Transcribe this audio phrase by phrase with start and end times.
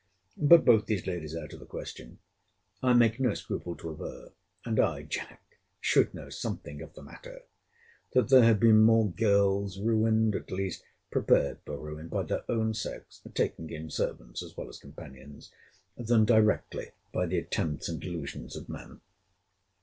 [0.35, 2.17] But, both these ladies out of the question,
[2.81, 4.33] I make no scruple to aver,
[4.65, 5.43] [and I, Jack,
[5.79, 7.43] should know something of the matter,]
[8.13, 12.73] that there have been more girls ruined, at least prepared for ruin, by their own
[12.73, 15.51] sex, (taking in servants, as well as companions,)
[15.95, 19.01] than directly by the attempts and delusions of men.